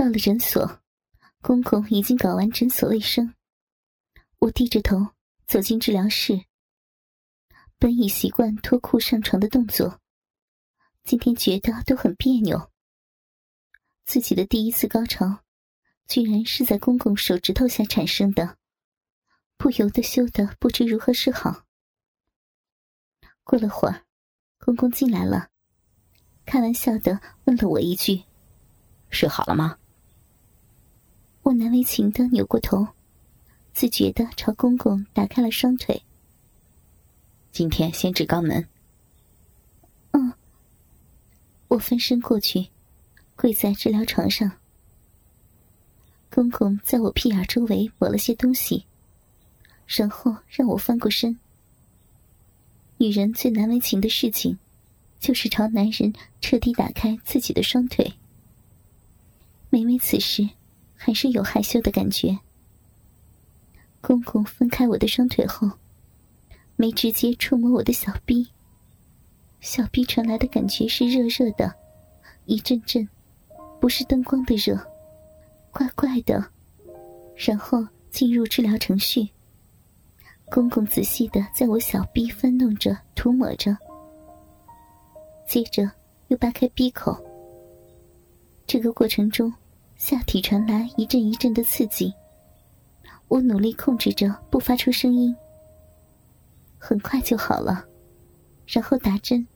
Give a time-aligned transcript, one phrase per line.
[0.00, 0.80] 到了诊所，
[1.42, 3.34] 公公已经搞完诊所卫生。
[4.38, 4.96] 我低着头
[5.46, 6.46] 走进治疗室。
[7.78, 10.00] 本已习惯脱裤上床的动作，
[11.04, 12.70] 今天觉得都很别扭。
[14.06, 15.40] 自己的第一次高潮，
[16.06, 18.56] 居然是在公公手指头下产生的，
[19.58, 21.66] 不由得羞得不知如何是好。
[23.44, 24.06] 过了会儿，
[24.56, 25.50] 公公进来了，
[26.46, 28.24] 开玩笑的问了我一句
[29.12, 29.76] ：“睡好了吗？”
[31.42, 32.86] 我难为情的扭过头，
[33.72, 36.02] 自觉的朝公公打开了双腿。
[37.50, 38.68] 今天先治肛门。
[40.12, 40.32] 嗯。
[41.68, 42.66] 我翻身过去，
[43.36, 44.50] 跪在治疗床上。
[46.28, 48.86] 公公在我屁眼周围抹了些东西，
[49.86, 51.38] 然后让我翻过身。
[52.98, 54.58] 女人最难为情的事情，
[55.18, 58.14] 就是朝男人彻底打开自己的双腿。
[59.70, 60.48] 每每此时，
[61.02, 62.38] 还是有害羞的感觉。
[64.02, 65.70] 公公分开我的双腿后。
[66.76, 68.48] 没直接触摸我的小臂，
[69.60, 71.70] 小臂传来的感觉是热热的，
[72.46, 73.06] 一阵阵，
[73.78, 74.74] 不是灯光的热，
[75.70, 76.42] 怪怪的。
[77.36, 79.28] 然后进入治疗程序。
[80.50, 83.76] 公公仔细的在我小臂翻弄着、涂抹着，
[85.46, 85.86] 接着
[86.28, 87.14] 又扒开鼻口。
[88.66, 89.52] 这个过程中，
[90.00, 92.10] 下体传来一阵一阵的刺激，
[93.28, 95.36] 我努力控制着不发出声音。
[96.78, 97.84] 很快就好了，
[98.66, 99.46] 然后打针。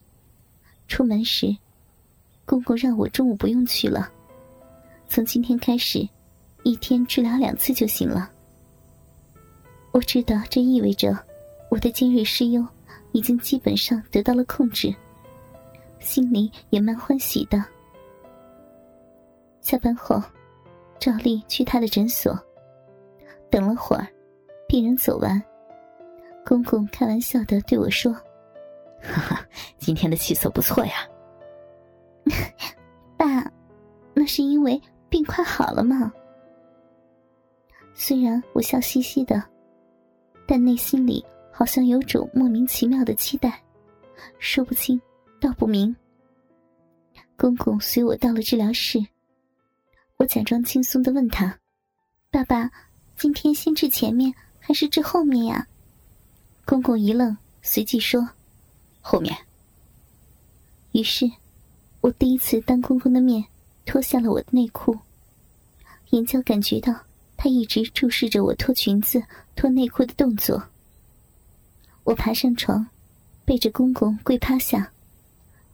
[0.86, 1.56] 出门时，
[2.44, 4.12] 公公让我中午不用去了，
[5.08, 6.06] 从今天开始，
[6.62, 8.30] 一天治疗两次就行了。
[9.92, 11.18] 我知道这意味着
[11.70, 12.68] 我的尖锐湿疣
[13.12, 14.94] 已经基本上得到了控制，
[16.00, 17.64] 心里也蛮欢喜的。
[19.62, 20.22] 下班后，
[21.04, 22.34] 照例去他的诊所，
[23.50, 24.08] 等了会儿，
[24.66, 25.38] 病人走完。
[26.46, 28.10] 公公开玩笑的对我说
[29.04, 31.06] ：“哈哈，今天的气色不错呀。
[33.18, 33.52] ”爸，
[34.14, 36.10] 那是因为病快好了嘛。
[37.92, 39.44] 虽然我笑嘻嘻的，
[40.48, 41.22] 但内心里
[41.52, 43.62] 好像有种莫名其妙的期待，
[44.38, 44.98] 说不清
[45.38, 45.94] 道不明。
[47.36, 48.98] 公公随我到了治疗室，
[50.16, 51.58] 我假装轻松的问他
[52.30, 52.70] ：“爸爸，
[53.16, 55.66] 今天先治前面还是治后面呀？”
[56.64, 58.30] 公公一愣，随即说
[59.02, 59.36] ：“后面。”
[60.92, 61.30] 于是，
[62.00, 63.44] 我第一次当公公的面
[63.84, 64.96] 脱下了我的内裤，
[66.10, 66.94] 眼角感觉到
[67.36, 69.22] 他一直注视着我脱裙子、
[69.56, 70.70] 脱内裤的动作。
[72.04, 72.86] 我爬上床，
[73.44, 74.92] 背着公公跪趴下，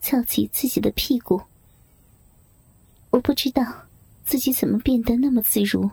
[0.01, 1.43] 翘起自己的屁股。
[3.11, 3.63] 我不知道
[4.31, 5.91] 自己怎么变得那么自如，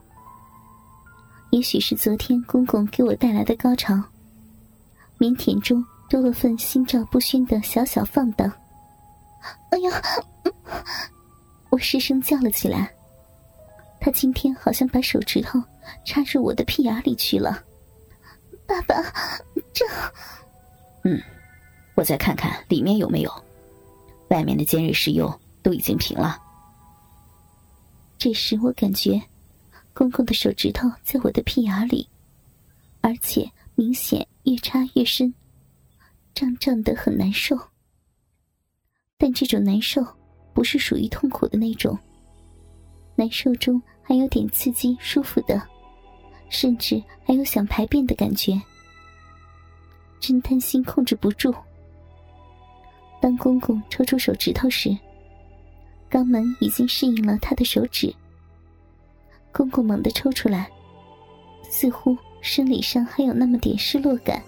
[1.49, 3.95] 也许是昨天公公给我带来的高潮。
[5.17, 8.47] 腼腆中多了份心照不宣的小小放荡。
[9.71, 9.89] 哎呀！
[11.71, 12.93] 我失声叫了起来。
[13.99, 15.59] 他今天好像把手指头
[16.05, 17.63] 插入我的屁眼里去了。
[18.67, 19.01] 爸爸，
[19.73, 19.83] 这……
[21.05, 21.19] 嗯，
[21.95, 23.43] 我再看看里面有没有。
[24.29, 25.27] 外面的尖锐湿疣
[25.63, 26.39] 都已经平了。
[28.17, 29.21] 这时我感觉，
[29.93, 32.07] 公公的手指头在我的屁眼里，
[33.01, 34.27] 而且明显。
[34.47, 35.33] 越插越深，
[36.33, 37.53] 胀胀的很难受。
[39.17, 40.01] 但这种难受
[40.53, 41.99] 不是属于痛苦的那种，
[43.17, 45.61] 难受中还有点刺激、舒服的，
[46.47, 48.53] 甚至还有想排便的感觉。
[50.21, 51.53] 真担心控制不住。
[53.21, 54.97] 当公公抽出手指头时，
[56.09, 58.13] 肛门已经适应了他的手指。
[59.51, 60.71] 公公猛地抽出来，
[61.69, 62.17] 似乎。
[62.39, 64.41] 生理上还有那么点失落感，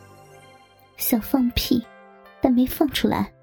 [0.95, 1.83] 想放屁，
[2.39, 3.33] 但没放出来。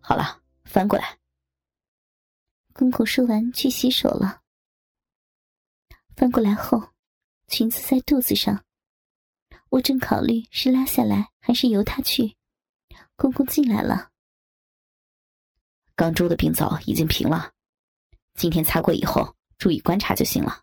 [0.00, 1.16] 好了，翻过来。
[2.72, 4.40] 公公说完去洗手了。
[6.16, 6.82] 翻过来后，
[7.46, 8.64] 裙子在肚子上，
[9.68, 12.36] 我正考虑是拉下来还是由他去。
[13.16, 14.10] 公公进来了。
[15.96, 17.52] 刚周的病灶已经平了，
[18.34, 20.62] 今天擦过以后，注意观察就行了。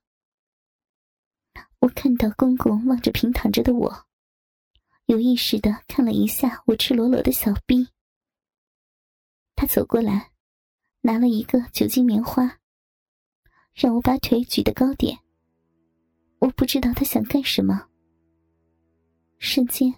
[1.79, 4.05] 我看到公公望着平躺着的我，
[5.05, 7.87] 有意识的看了一下我赤裸裸的小臂。
[9.55, 10.31] 他走过来，
[11.01, 12.59] 拿了一个酒精棉花，
[13.73, 15.17] 让我把腿举得高点。
[16.39, 17.87] 我不知道他想干什么。
[19.39, 19.93] 瞬间，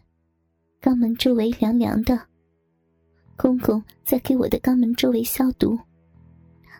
[0.80, 2.30] 肛门周围凉凉的，
[3.36, 5.78] 公公在给我的肛门周围消毒，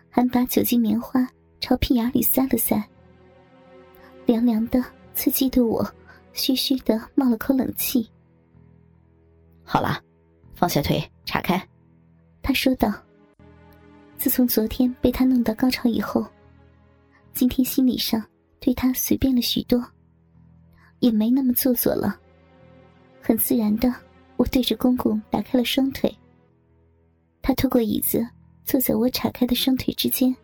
[0.08, 1.28] 还把酒精棉花
[1.60, 2.82] 朝屁眼里塞了塞，
[4.26, 4.82] 凉凉的、
[5.14, 5.86] 刺激的我，
[6.32, 8.08] 嘘嘘的冒了口冷气。
[9.64, 10.00] 好了，
[10.54, 11.60] 放下腿，岔开。
[12.40, 12.92] 他说道
[14.16, 16.24] ：“自从昨天被他弄到高潮以后，
[17.32, 18.24] 今天心理上
[18.60, 19.84] 对他随便了许多，
[21.00, 22.18] 也没那么做作了。
[23.20, 23.92] 很自然的，
[24.36, 26.14] 我对着公公打开了双腿。
[27.46, 28.26] 他拖过椅子，
[28.64, 30.34] 坐在我岔开的双腿之间。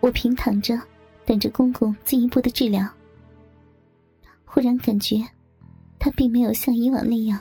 [0.00, 0.78] 我平躺着，
[1.24, 2.86] 等着公公进一步的治疗。
[4.44, 5.16] 忽然感觉，
[5.98, 7.40] 他并没有像以往那样，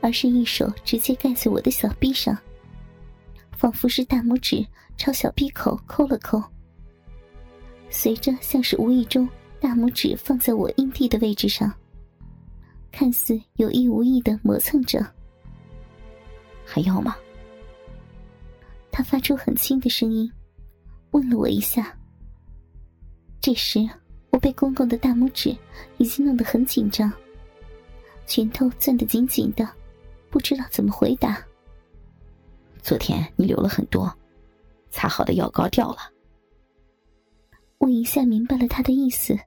[0.00, 2.38] 而是一手直接盖在我的小臂上。”
[3.58, 4.64] 仿佛是大拇指
[4.96, 6.40] 朝小臂口抠了抠，
[7.90, 9.28] 随着像是无意中
[9.58, 11.74] 大拇指放在我阴蒂的位置上，
[12.92, 15.04] 看似有意无意的磨蹭着。
[16.64, 17.16] 还要吗？
[18.98, 20.28] 他发出很轻的声音，
[21.12, 21.96] 问了我一下。
[23.40, 23.78] 这时
[24.30, 25.56] 我被公公的大拇指
[25.98, 27.08] 已经弄得很紧张，
[28.26, 29.72] 拳头攥得紧紧的，
[30.30, 31.40] 不知道怎么回答。
[32.82, 34.12] 昨天你流了很多，
[34.90, 35.98] 擦好的药膏掉了。
[37.78, 39.38] 我一下明白了他的意思。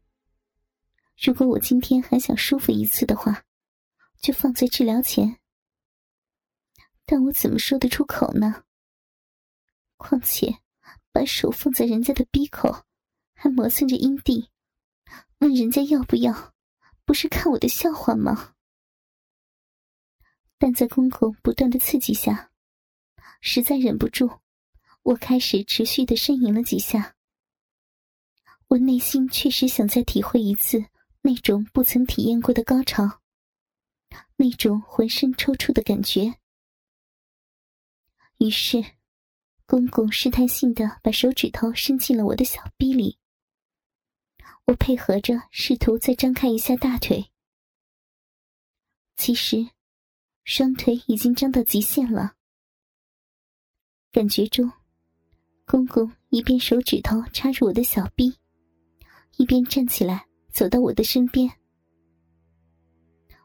[1.22, 3.44] 如果我今天还想舒服一次的话，
[4.22, 5.36] 就放在治疗前。
[7.06, 8.64] 但我怎么说得出口呢？
[10.02, 10.60] 况且，
[11.12, 12.86] 把手放在人家的鼻口，
[13.36, 14.50] 还磨蹭着阴蒂，
[15.38, 16.54] 问人家要不要，
[17.06, 18.56] 不是看我的笑话吗？
[20.58, 22.52] 但在公公不断的刺激下。
[23.44, 24.40] 实在忍不住，
[25.02, 27.16] 我开始持续的呻吟了几下。
[28.68, 30.86] 我内心确实想再体会一次
[31.22, 33.22] 那种不曾体验过的高潮，
[34.36, 36.36] 那种浑身抽搐的感觉。
[38.38, 38.84] 于是，
[39.72, 43.18] 公公试探性的把手指头伸进了我的小臂里。
[44.66, 47.32] 我配合着，试图再张开一下大腿。
[49.16, 49.66] 其实，
[50.44, 52.34] 双腿已经张到极限了。
[54.12, 54.70] 感觉中，
[55.66, 58.36] 公公一边手指头插入我的小臂，
[59.38, 61.50] 一边站起来走到我的身边。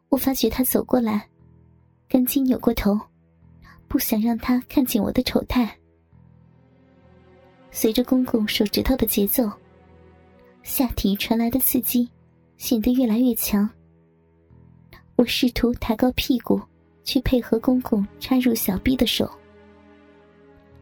[0.08, 1.30] 我发觉他走过来，
[2.08, 2.98] 赶紧扭过头，
[3.86, 5.78] 不想让他看见我的丑态。
[7.78, 9.52] 随着公公手指头的节奏，
[10.62, 12.08] 下体传来的刺激
[12.56, 13.68] 显得越来越强。
[15.14, 16.58] 我试图抬高屁股，
[17.04, 19.30] 去配合公公插入小臂的手。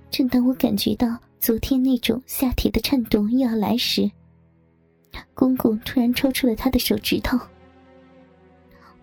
[0.09, 4.09] 正当我感觉到昨天那种下体的颤动又要来时，
[5.35, 7.37] 公公突然抽出了他的手指头。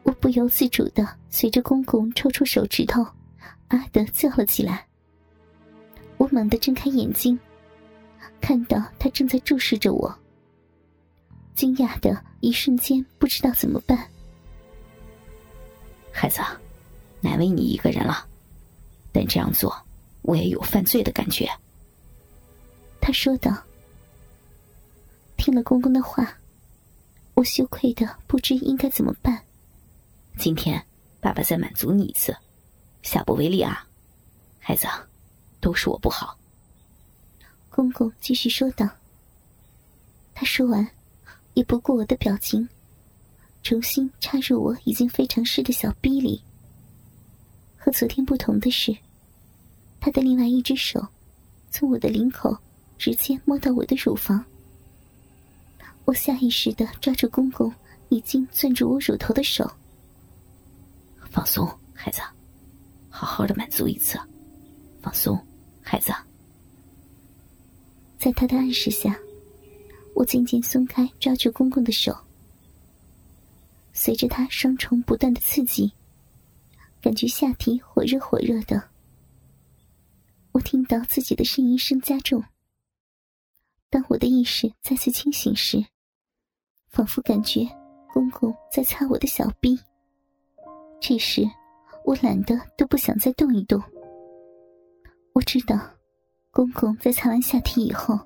[0.03, 3.03] 我不由自主的随着公公抽出手指头，
[3.67, 4.87] 啊的叫了起来。
[6.15, 7.37] 我猛地睁开眼睛，
[8.39, 10.13] 看到他正在注视着我。
[11.55, 14.09] 惊讶的一瞬间，不知道怎么办。
[16.11, 16.41] 孩子，
[17.19, 18.27] 难为你一个人了，
[19.11, 19.75] 但这样做。
[20.23, 21.49] 我也有犯罪的感觉，
[22.99, 23.51] 他说道。
[25.35, 26.37] 听了公公的话，
[27.33, 29.43] 我羞愧的不知应该怎么办。
[30.37, 30.83] 今天，
[31.19, 32.35] 爸爸再满足你一次，
[33.01, 33.87] 下不为例啊，
[34.59, 34.87] 孩子，
[35.59, 36.37] 都是我不好。
[37.71, 38.87] 公公继续说道。
[40.35, 40.87] 他说完，
[41.55, 42.67] 也不顾我的表情，
[43.63, 46.43] 重新插入我已经非常湿的小逼里。
[47.77, 48.95] 和昨天不同的是。
[50.03, 51.07] 他的另外一只手，
[51.69, 52.57] 从我的领口
[52.97, 54.43] 直接摸到我的乳房。
[56.05, 57.71] 我下意识的抓住公公
[58.09, 59.71] 已经攥住我乳头的手。
[61.29, 62.19] 放松，孩子，
[63.09, 64.19] 好好的满足一次。
[65.03, 65.39] 放松，
[65.83, 66.11] 孩子。
[68.21, 69.19] 在他的暗示下，
[70.13, 72.15] 我渐渐松开抓住公公的手。
[73.93, 75.91] 随着他双重不断的刺激，
[77.01, 78.79] 感觉下体火热火热的。
[80.51, 82.43] 我听到自己的呻吟声加重。
[83.89, 85.83] 当我的意识再次清醒时，
[86.89, 87.67] 仿佛感觉
[88.13, 89.75] 公公在擦我的小臂。
[90.99, 91.41] 这时，
[92.05, 93.81] 我懒得都不想再动一动。
[95.33, 95.75] 我知道，
[96.51, 98.19] 公公在擦完下体以后，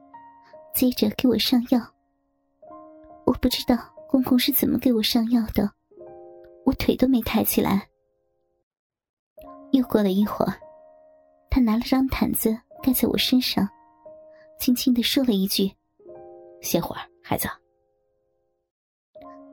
[0.74, 1.80] 接着给我上药。
[3.24, 3.78] 我不知道
[4.10, 5.72] 公公是怎么给我上药的，
[6.66, 7.88] 我腿都没抬起来。
[9.72, 10.54] 又过了一会儿。
[11.50, 12.54] 他拿了张毯子
[12.84, 13.66] 盖在我身上，
[14.60, 15.72] 轻轻的说了一句
[16.62, 17.48] ：“歇会儿，孩子。”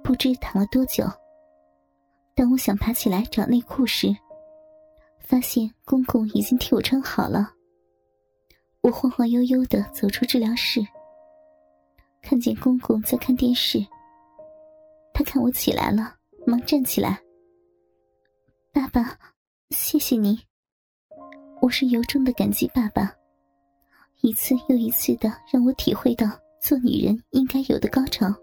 [0.02, 1.04] 不知躺了多久。
[2.34, 4.08] 当我想爬起来找内裤时，
[5.20, 7.52] 发现公公已经替我穿好了。
[8.82, 10.84] 我晃晃悠悠的走出治疗室，
[12.20, 13.78] 看见公公在看电视，
[15.14, 17.16] 他看我起来了，忙站起来。
[18.72, 19.16] 爸爸，
[19.70, 20.36] 谢谢你。
[21.60, 23.14] 我是由衷的感激爸爸，
[24.20, 26.26] 一次又一次的让我体会到
[26.60, 28.34] 做女人应该有的高潮。